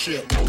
shit. 0.00 0.39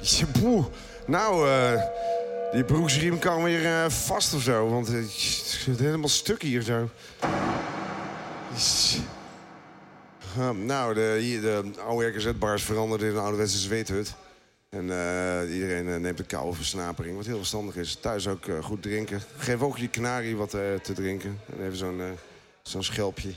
Ja, 0.00 0.26
poeh. 0.40 0.64
Nou, 1.06 1.48
eh, 1.48 1.82
die 2.52 2.64
broeksriem 2.64 3.18
kan 3.18 3.42
weer 3.42 3.64
eh, 3.64 3.90
vast 3.90 4.34
of 4.34 4.42
zo. 4.42 4.68
Want 4.68 4.88
eh, 4.88 4.94
het 4.94 5.10
zit 5.10 5.78
helemaal 5.78 6.08
stuk 6.08 6.42
hier 6.42 6.62
zo. 6.62 6.88
Nou, 10.54 10.94
de, 10.94 11.16
hier, 11.20 11.40
de 11.40 11.70
oude 11.86 12.06
RKZ-bar 12.06 12.54
is 12.54 12.62
veranderd 12.62 13.02
in 13.02 13.08
een 13.08 13.18
ouderwetse 13.18 13.58
zweethut. 13.58 14.14
En 14.68 14.82
iedereen 15.52 16.00
neemt 16.00 16.18
een 16.18 16.26
koude 16.26 16.56
versnapering, 16.56 17.16
wat 17.16 17.26
heel 17.26 17.36
verstandig 17.36 17.76
is. 17.76 17.94
Thuis 17.94 18.28
ook 18.28 18.44
goed 18.62 18.82
drinken. 18.82 19.22
Geef 19.36 19.60
ook 19.60 19.78
je 19.78 19.88
kanarie 19.88 20.36
wat 20.36 20.50
te 20.50 20.92
drinken. 20.94 21.40
En 21.52 21.64
even 21.64 21.76
zo'n 21.76 22.02
zo'n 22.62 22.82
schelpje. 22.82 23.30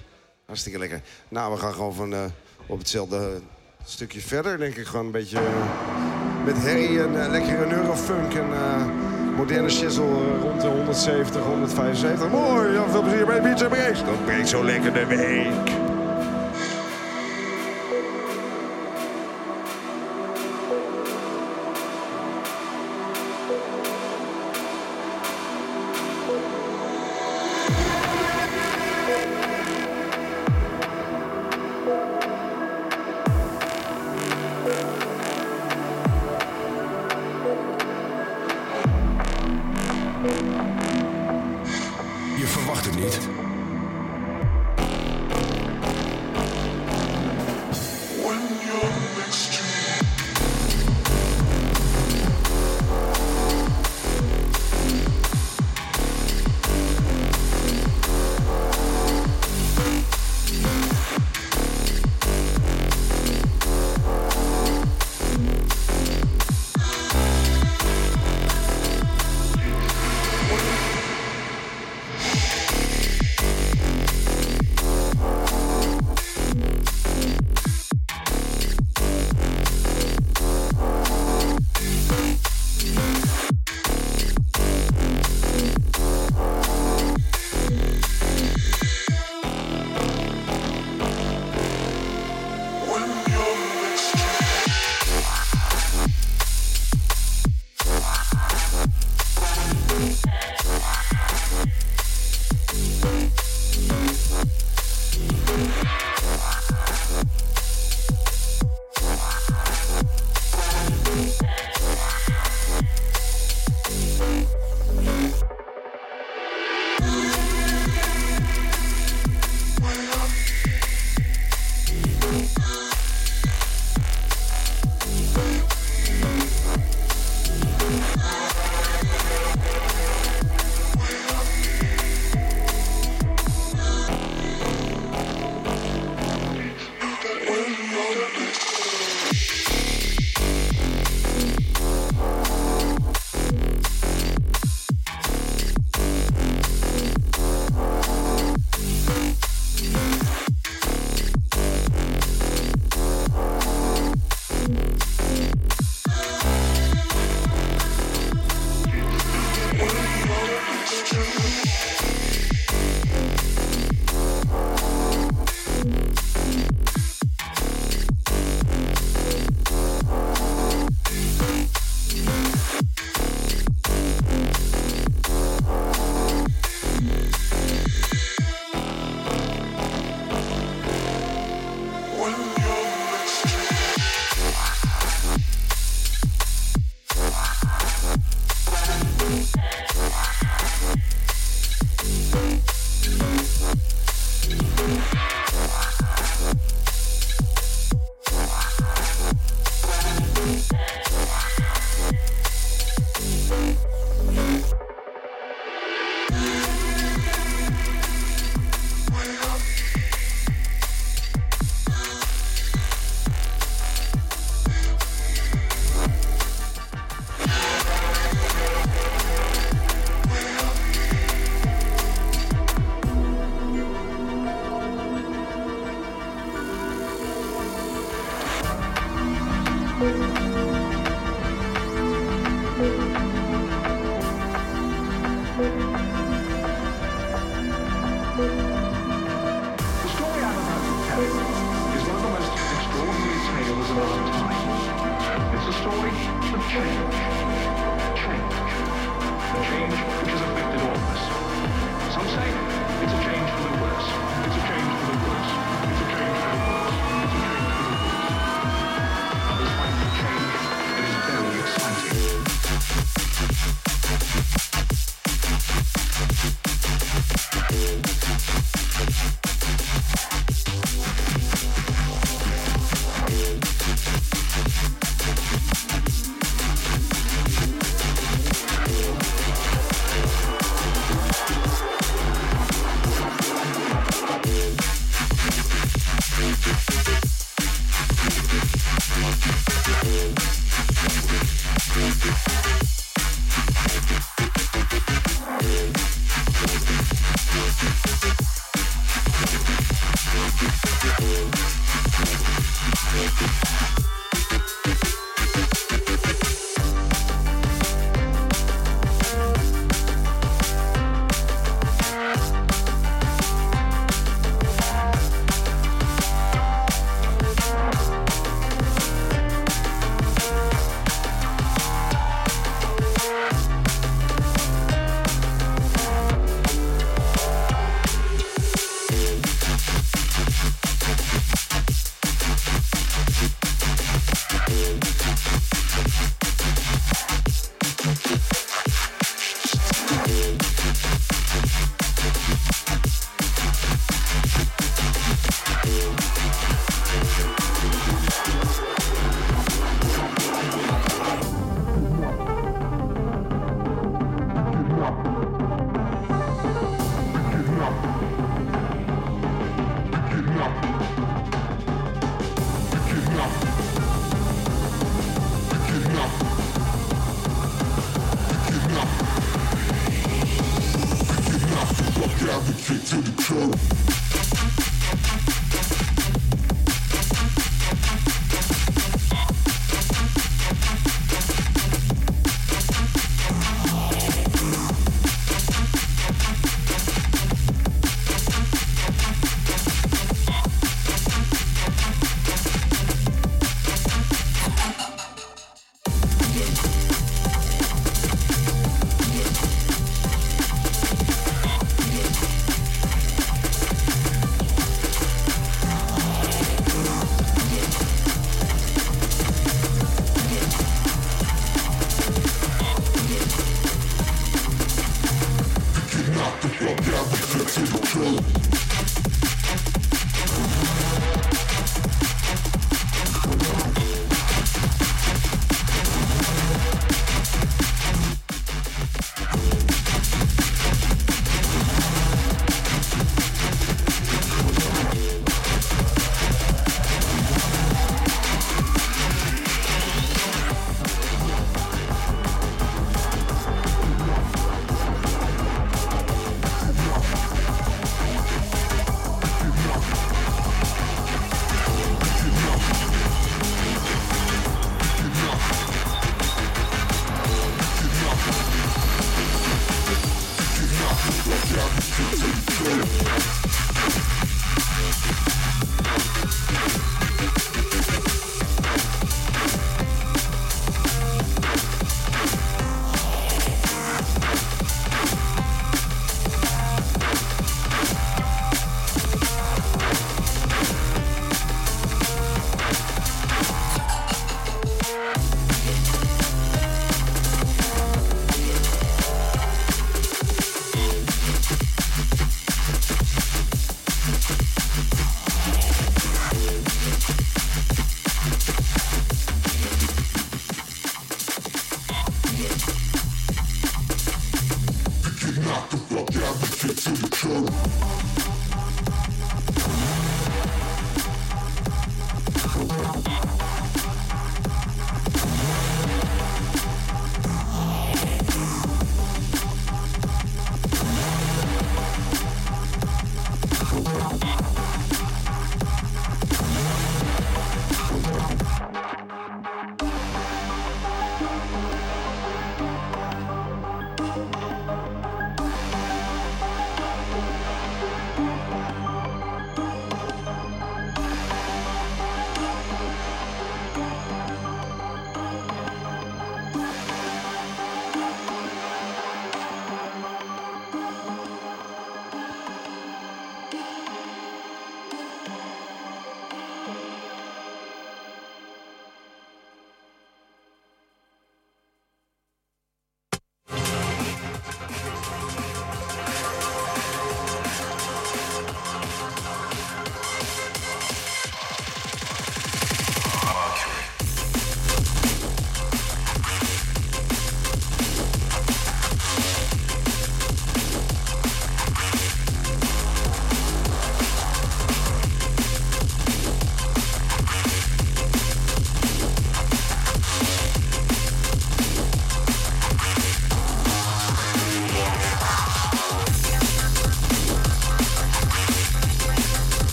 Hartstikke 0.46 0.80
lekker. 0.80 1.02
Nou, 1.30 1.54
we 1.54 1.60
gaan 1.60 1.74
gewoon 1.74 1.94
van, 1.94 2.32
op 2.68 2.78
hetzelfde 2.78 3.42
stukje 3.90 4.22
verder, 4.22 4.58
denk 4.58 4.76
ik. 4.76 4.86
Gewoon 4.86 5.06
een 5.06 5.12
beetje 5.12 5.38
eh, 5.38 6.46
met 6.46 6.56
herrie 6.58 7.02
en 7.02 7.24
eh, 7.24 7.30
lekkere 7.30 7.66
neurofunk 7.66 8.34
en 8.34 8.54
eh, 8.54 8.86
moderne 9.36 9.70
shizzle 9.70 10.40
rond 10.42 10.62
de 10.62 10.68
170, 10.68 11.42
175. 11.42 12.30
Mooi, 12.30 12.72
ja, 12.72 12.90
veel 12.90 13.02
plezier 13.02 13.26
bij 13.26 13.42
Beach 13.42 13.68
Breaks. 13.68 14.00
Dat 14.00 14.26
brengt 14.26 14.50
zo 14.50 14.64
lekker 14.64 14.94
de 14.94 15.06
week. 15.06 15.89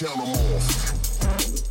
tell 0.00 0.16
them 0.16 0.30
off. 0.30 1.69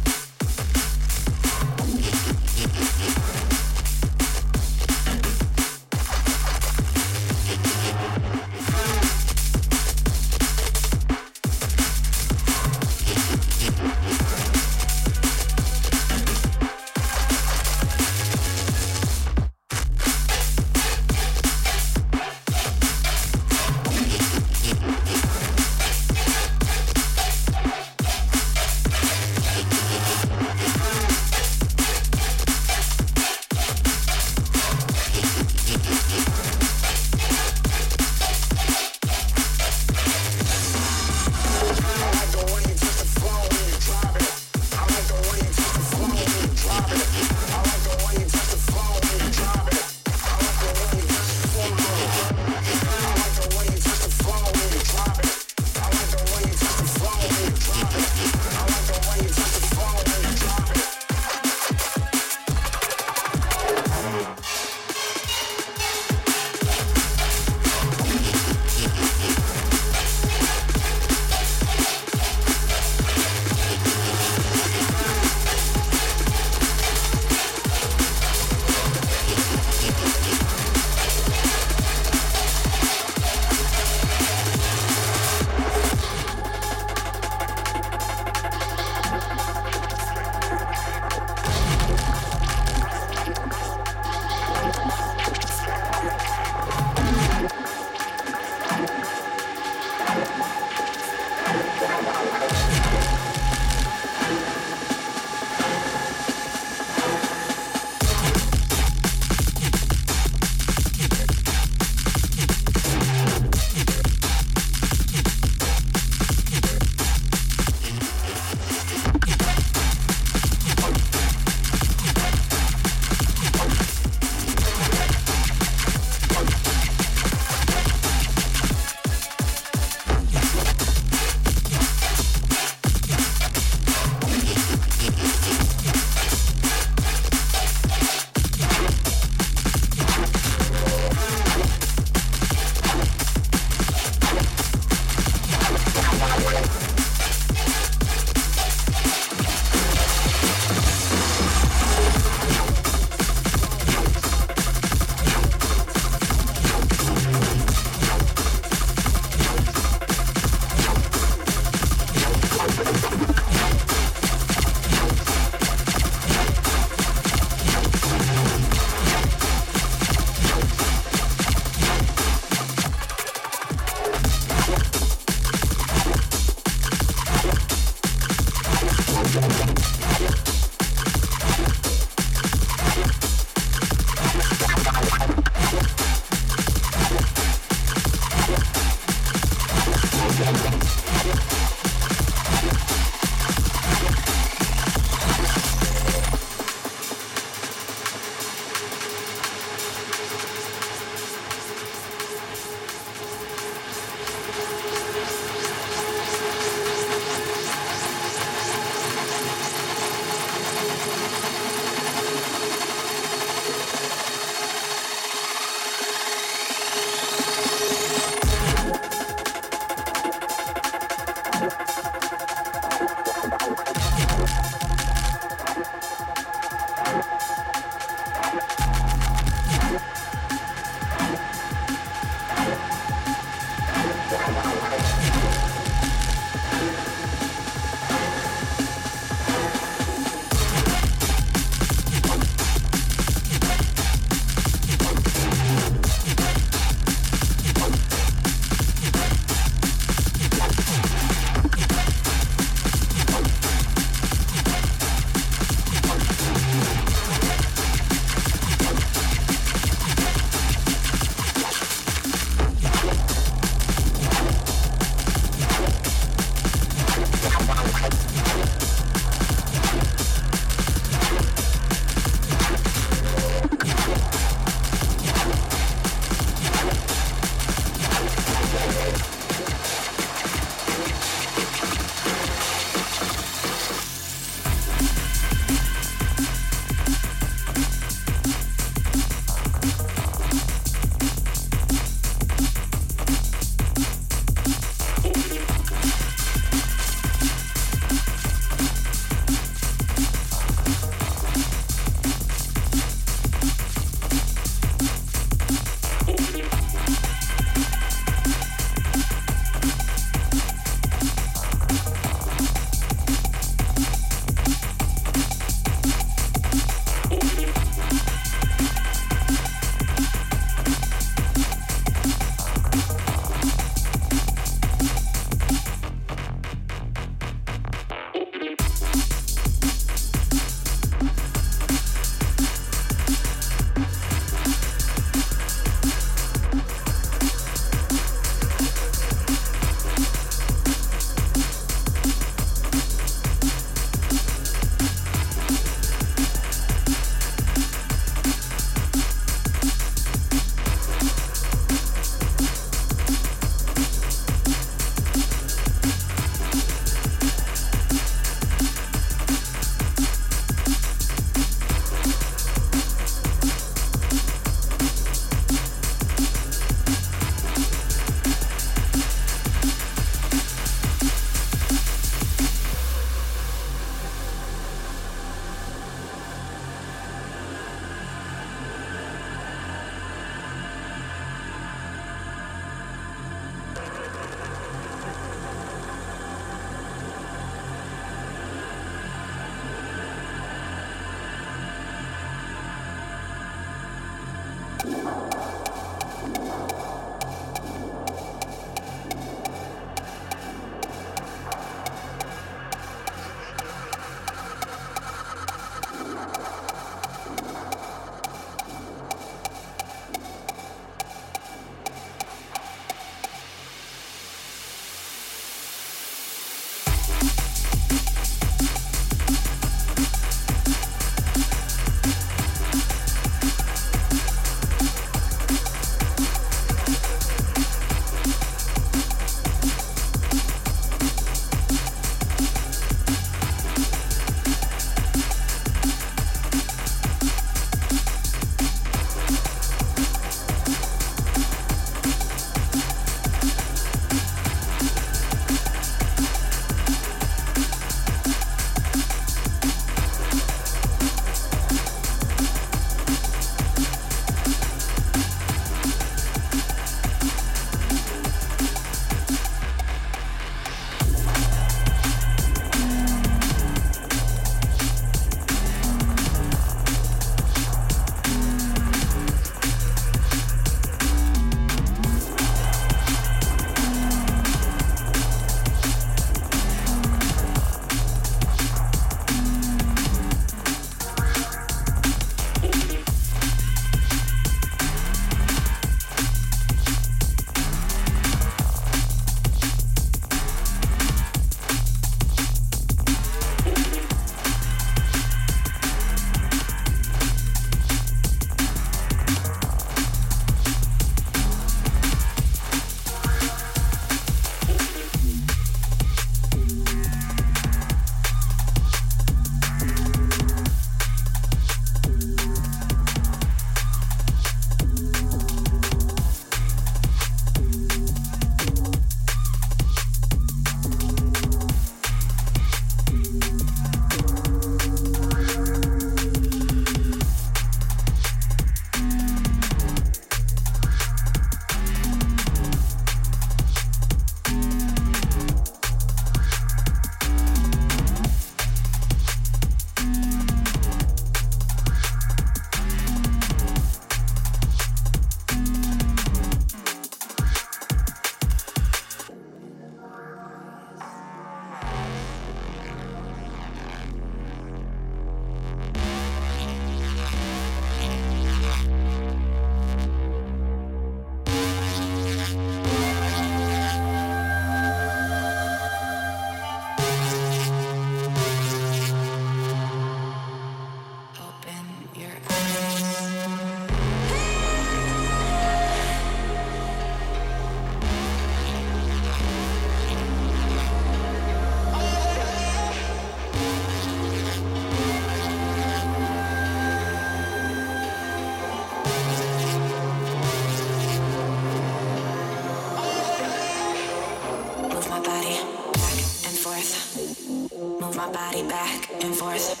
Body 598.71 598.87
back 598.87 599.29
and 599.43 599.53
forth. 599.53 600.00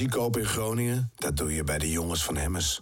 muziek 0.00 0.18
kopen 0.18 0.40
in 0.40 0.46
Groningen, 0.46 1.12
dat 1.14 1.36
doe 1.36 1.54
je 1.54 1.64
bij 1.64 1.78
de 1.78 1.90
jongens 1.90 2.24
van 2.24 2.36
Hemmers. 2.36 2.80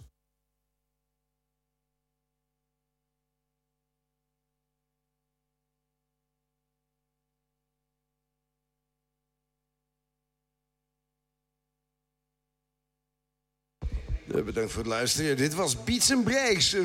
Eh, 14.27 14.43
bedankt 14.43 14.71
voor 14.71 14.81
het 14.81 14.91
luisteren. 14.91 15.37
Dit 15.37 15.53
was 15.53 15.83
Beats 15.83 16.11
and 16.11 16.29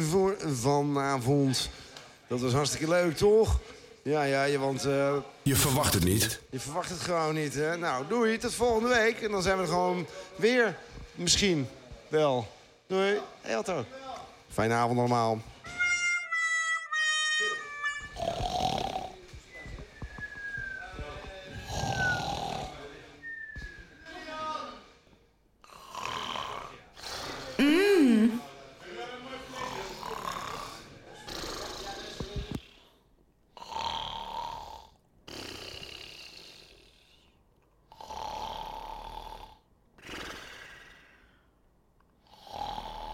voor 0.08 0.36
vanavond. 0.54 1.70
Dat 2.26 2.40
was 2.40 2.52
hartstikke 2.52 2.88
leuk, 2.88 3.16
toch? 3.16 3.60
Ja, 4.02 4.22
ja, 4.22 4.58
want... 4.58 4.84
Eh, 4.84 5.16
je 5.42 5.56
verwacht 5.56 5.94
het 5.94 6.04
niet. 6.04 6.40
Je 6.55 6.60
verwacht 6.60 6.91
het 6.91 7.00
gewoon 7.00 7.34
niet, 7.34 7.55
hè? 7.55 7.76
Nou, 7.76 8.07
doei, 8.08 8.39
tot 8.39 8.55
volgende 8.55 8.89
week. 8.89 9.23
En 9.23 9.31
dan 9.31 9.42
zijn 9.42 9.57
we 9.57 9.62
er 9.62 9.68
gewoon 9.68 10.07
weer, 10.36 10.76
misschien 11.15 11.68
wel. 12.08 12.47
Doei. 12.86 13.20
Heel 13.41 13.62
Fijne 14.52 14.74
avond 14.74 14.99
allemaal. 14.99 15.39